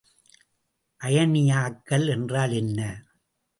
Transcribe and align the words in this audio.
அயனியாக்கல் 1.01 2.07
என்றால் 2.07 2.51
என்ன? 2.51 2.79